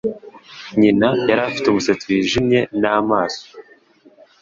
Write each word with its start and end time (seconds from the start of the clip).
Nyina 0.79 1.07
yari 1.29 1.41
afite 1.49 1.65
umusatsi 1.67 2.03
wijimye 2.13 2.59
n'amaso... 2.81 3.45